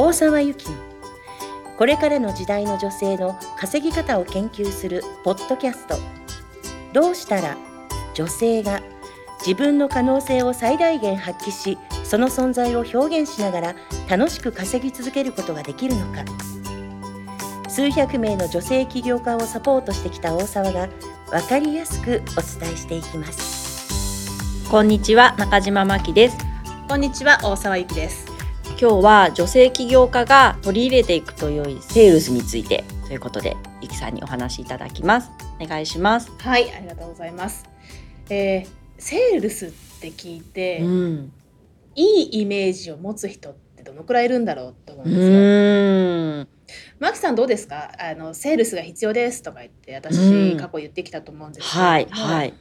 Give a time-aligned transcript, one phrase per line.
[0.00, 0.76] 大沢由紀の
[1.76, 5.96] これからの時代の女性の稼ぎ方を研究するポッドキャスト。
[6.92, 7.56] どうしたら
[8.14, 8.80] 女性が
[9.40, 13.74] 自分の可能性を最大限発揮しその存在を表現しながら
[14.08, 16.24] 楽しく稼ぎ続けることができるのか。
[17.68, 20.88] 数百名の女性起業家をサポートしてきた大沢が
[21.28, 24.70] 分かりやすくお伝えしていきます。
[24.70, 26.38] こんにちは中島真希です。
[26.88, 28.27] こんにちは大沢由紀です
[28.80, 35.32] 今日は女性起業家が取り入れていくと良いセールスについてということでゆきさんにお話しいただきます。
[35.60, 36.30] お願いします。
[36.38, 37.68] はいありがとうございます、
[38.30, 41.32] えー、セールスって聞いて、うん。
[41.96, 46.86] いいイメージを持つ人ってどのくらいいるんだろうと思ううんですよ。
[47.00, 47.90] マキさんどうですか？
[47.98, 50.56] あのセールスが必要ですとか言って私、うん。
[50.56, 52.06] 過去言ってきたと思うんですけれどもはい。
[52.06, 52.54] はい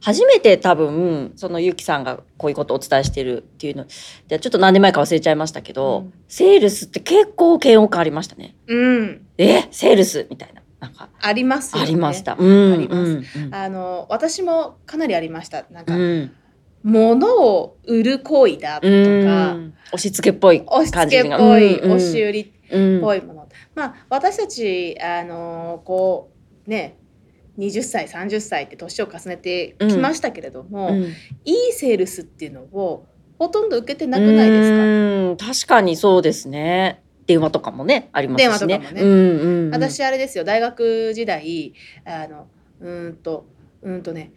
[0.00, 3.86] 初めて多分そのゆきさんがこういうことをお伝えしてるっていうの
[4.28, 6.12] でちょっと何年前か忘れちゃいましたけど、うん。
[6.28, 8.54] セールスって結構嫌悪感ありましたね。
[8.66, 9.26] うん。
[9.38, 10.62] えセールスみたいな。
[10.80, 11.88] なんかありますよね。
[11.88, 15.64] ありました、うんありますあの私もかなりありました。
[15.70, 16.32] なんか、うん。
[16.84, 19.74] 物を売る行為だとか、うん。
[19.88, 21.22] 押し付けっぽい押し感じが。
[21.22, 26.30] 付けっぽい、押し売りっうんぽいもの、まあ私たちあのこ
[26.66, 26.98] うね
[27.58, 31.02] 20歳30歳って年を重ねてきましたけれども、うん。
[31.44, 33.06] いいセールスっていうのを
[33.38, 34.76] ほとんど受けてなくないですか？
[34.76, 37.02] うん確かにそうですね。
[37.26, 38.78] 電話とかもねありますしね。
[38.78, 39.02] 電話とかもね。
[39.02, 42.46] うんうんうん、私あれですよ大学時代あの
[42.80, 43.46] うーんと
[43.82, 44.32] うーんとね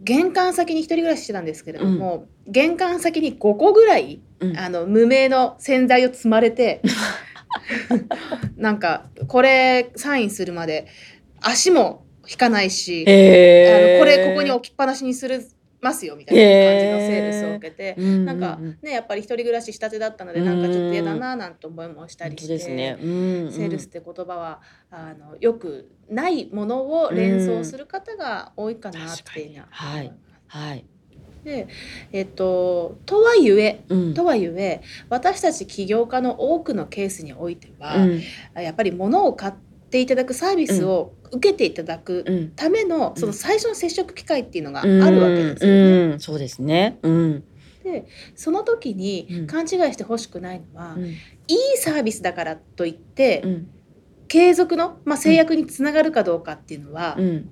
[0.00, 4.56] 玄関先に一人暮らししてたんですけれども、玄関先に5個ぐらいうん。
[4.58, 6.82] あの無名の洗剤を積まれて
[8.56, 10.86] なんかこれサインするまで
[11.40, 13.92] 足も引かないし、あへー。
[13.94, 15.46] のこれここに置きっぱなしにする
[15.80, 18.78] ますよみたいな感じのセールスを受けて、うんなんかうん。
[18.82, 23.10] ねやっぱり一人暮らししたてだったのでなんかちょっと嫌だななんて思いもしたりして、本当ですね、うん
[23.44, 23.52] うん。
[23.52, 30.16] セールスって言葉はあのよくないものを連想する方が多いかなっていうのはいます。
[30.48, 30.84] はい、
[31.44, 31.68] で
[32.12, 34.14] えっととはいえうん。
[34.14, 34.80] とはいえ
[35.10, 38.22] 私たち起業家の多くのケースにおいては、うん。
[38.54, 39.52] やっぱり物を買っ
[39.90, 42.50] ていただくサービスを受けていただくうん。
[42.54, 43.16] ための、うん。
[43.16, 46.12] その最初の接触機会っていうのがあうんるわけですよね。
[46.12, 46.20] うん。
[46.20, 46.98] そうですね。
[47.02, 47.44] うん。
[47.84, 49.46] でその時にうん。
[49.46, 51.04] 勘違いしてほしくないのは、うん。
[51.04, 51.16] いい
[51.76, 53.66] サービスだからといって、うん。
[54.28, 57.50] 継続の、まあ、制約につながるかどうかっていうのは、うん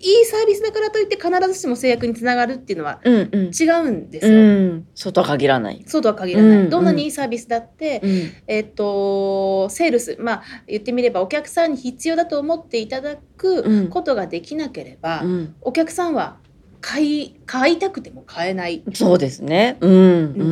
[0.00, 3.50] いいサービスだからといって必ずしも制約につながるっていうのはうんうん。
[3.50, 4.40] 違うんですうよ。
[4.74, 4.86] ん。
[4.94, 5.84] そうとは限らない。
[5.86, 8.32] そうとは限らない、うんどんなにいいサービスだって、うん。
[8.46, 13.88] えっとセールスまあ言ってみればお客さんに必要だと思っていただうくん。
[13.88, 15.54] ことができなければ、うん。
[15.60, 16.38] お客さんは
[16.80, 19.76] 買い買いたくても買えないそうですね。
[19.80, 19.96] うんう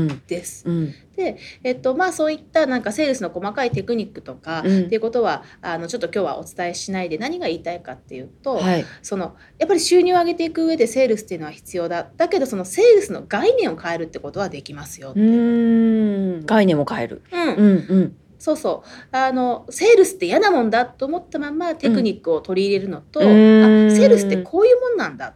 [0.05, 0.69] んです。
[0.69, 0.95] うん
[1.65, 8.85] えっとまあそういったなんかセールスの細かいテクニックとか、うんっていうことはあのちょっと今日はお伝えしないで何が言いたいかっていうと、はい。
[9.03, 15.21] そのやっぱり収入を上げていく上でセールスっていうのは必要だだけどそのセールスの概念を変えるってことはできますよう。
[15.21, 17.23] ん概念も変える。
[17.33, 25.35] うんうんうんそうそうあのセールスって嫌なもんだと思ったままテクニックを取り入れるのと、うんあうんセールスってこういうもんなんだっ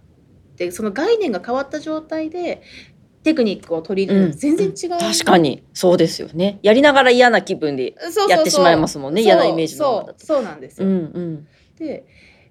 [0.52, 2.62] てその概念が変わった状態で
[3.22, 6.58] テクニックを取り入れるのと全然違う、確かにそうですよね。
[6.62, 7.94] やりながら嫌な気分で。
[8.28, 11.46] やってしまいますもんねそう嫌なイメージのままそうそうなんですうよ、んうん
[11.78, 12.04] で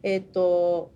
[0.03, 0.91] えっ、と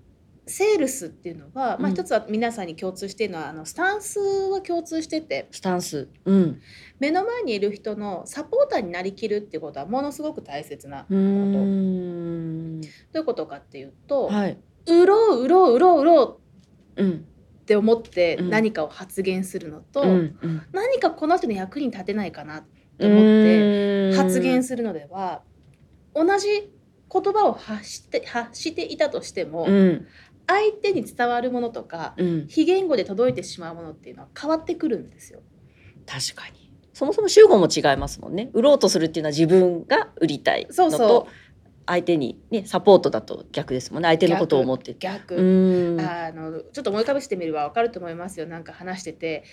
[0.47, 6.07] セールスっていうのは、まあ、うん一つは皆さんに共通しているのはあのスタンスは共通しててスタンス。
[6.25, 6.61] うん。
[6.99, 12.81] 目の前にいる人のサポーターになりきるっていうことはものすごく大切なうーん。
[12.81, 14.57] どういうことかっていうと、はい。
[14.87, 16.44] 売ろう売ろう売ろう売ろううん。
[17.01, 20.05] って思ってうん何かを発言するのと、
[20.71, 22.63] 何かこの人の役に立てないかなっ
[22.97, 25.41] て思って発言すするのでは
[26.13, 26.71] 同じ
[27.11, 30.07] 言葉を発して発していたとしても、うん
[30.47, 32.45] 相手に伝わるものとかうん。
[32.47, 35.41] 非言語で届いてしまうものっていうのは変わってくるんですよ。
[36.05, 36.71] 確かに。
[36.93, 38.49] そもそも集合も違いますもんね。
[38.53, 41.44] 売ろうとするっていうのは自分が売りたいのとそうそう
[41.85, 44.07] 相手にねサポートだと逆ですもんね。
[44.07, 44.97] 相手のことを思ってて。
[44.99, 45.35] 逆。
[45.99, 49.43] あのちょっと思い浮かべしてみれば分かると思いますよなんか話してて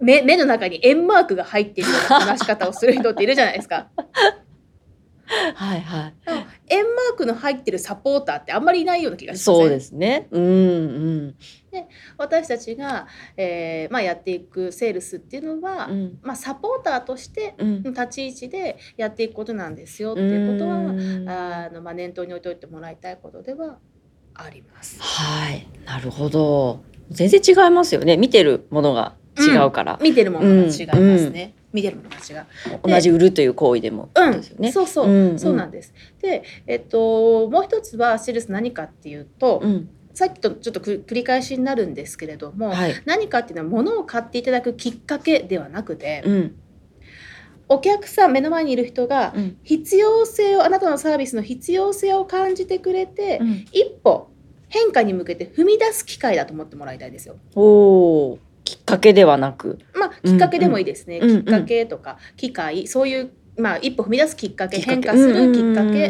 [0.00, 3.88] 目目の中に円マークが入っているような話し方をする人っているじゃないですか。
[5.54, 6.14] はいはい。
[6.68, 10.28] 円マークの入ってるサポーターってあんまりいないような気がしますそうですね。
[10.30, 11.34] うんうん
[12.16, 17.82] 私たちが、えーまあ、やっていくセールスっていうのは、うんまあ、サポーターとしてうん。
[17.82, 23.78] の立ち位置でやっていくことなんですよっていうことはうんあの、まあ、念頭に置いておいてもらいたいことでは
[24.32, 24.98] あります。
[25.02, 25.66] はい。
[25.84, 26.82] なるほど。
[27.10, 28.16] 全然違いますよね。
[28.16, 29.98] 見てるものが違うから。
[30.02, 31.54] 見てるものが違いますね。
[31.76, 32.46] 見てる友達が。
[32.82, 34.72] 同じ売るという行為でもうん、ですよね。
[34.72, 35.92] そうそう、うんうんそうなんです。
[36.22, 42.94] で、えっともう一つはセールス何かっていうと、うんさっきとちょっとく繰り返しになるんですけれども、はい。
[43.04, 46.54] 何かっていうのは物を買っていただくきっかけではなくて、うん
[47.68, 54.30] お客さん目の前にいる人がうん必要性をあなたのサービスの必要性を感じてくれて、うん一歩
[54.68, 57.36] 変化に向けて踏み出す機会だと思ってもらいたいですよ。
[57.54, 59.78] おおきっかけではなく。
[60.26, 61.18] まあきっかけでもいいですね。
[61.18, 66.08] うんうんきっかけとか機会そういうまあ一歩踏み出すきっかけ変化するきっかけ、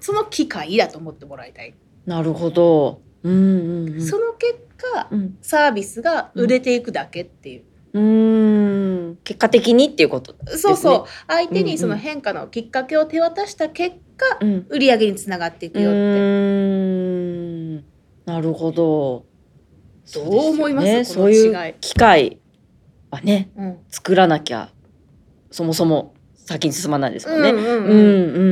[0.00, 1.74] その機会だと思ってもらいたい。
[2.04, 3.00] なるほど。
[3.22, 4.02] うんうんうん。
[4.02, 7.62] その結果うんサービスが売れていくだけっていう。
[7.94, 10.60] うーん結果的にっていうことですね。
[10.60, 14.66] そうそう相手にその変化のきっかけを手渡した結果、うん。
[14.68, 15.98] 売り上げにつながっていくよって。
[15.98, 17.84] うーん
[18.26, 19.24] なるほど。
[20.14, 20.86] どう思います？
[20.86, 22.38] ね、このそういう機会
[23.10, 23.78] はねうん。
[23.88, 24.70] 作らなきゃ
[25.50, 26.14] そもそも
[26.46, 27.52] 先に進まないですもんね。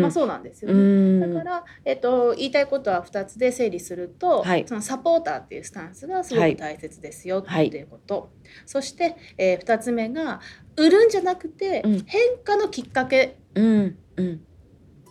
[0.01, 1.27] まあそうなんですようね。
[1.27, 1.33] ん。
[1.33, 4.65] だから、えっと、言いたいことは2つで整理すると、はい。
[4.67, 8.33] そのサポーターっていうスタンスがすごく大切ですよってはいいうこと、
[8.67, 10.41] そして、え2つ目が
[10.77, 12.05] 売るんじゃなくて、うん。
[12.05, 13.37] 変化のきっかけ。
[13.55, 13.97] うん。
[14.17, 14.41] うん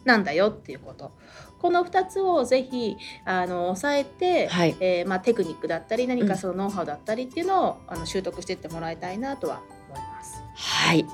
[0.06, 1.12] なんだよっていうこと
[1.60, 10.42] この2つをぜひあの押さえて、はいえーまあ、テクニックだったり何うんかそのノウハウだったりっていうのを、あの習得していってもらいたいなとは思います。
[10.56, 11.06] はい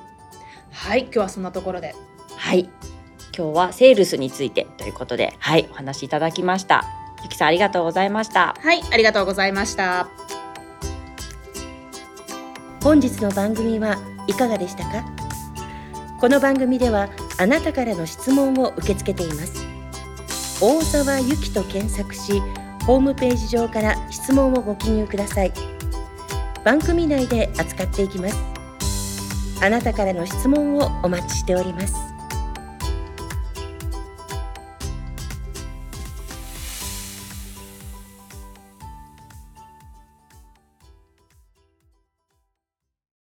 [0.71, 1.93] はい今日はそんなところで
[2.35, 2.69] はい
[3.37, 6.83] 今日はセールスについてということではいお話しいただきました。
[7.21, 8.55] ゆきさんありがとうございました。
[8.59, 10.07] はいありがとうございました。
[12.81, 13.97] 本日の番組は
[14.27, 15.05] いかがでしたか？
[16.19, 17.09] この番組では
[17.41, 19.65] あなたからの質問を受け付けています。
[20.61, 22.41] 大沢ゆきと検索し
[22.85, 25.53] ホームページ上から質問をご記入ください。
[26.65, 28.35] 番組内で扱っていきます。
[29.63, 31.95] あなたからの質問をお待ちしております。